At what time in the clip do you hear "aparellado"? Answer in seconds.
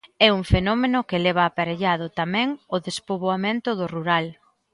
1.45-2.05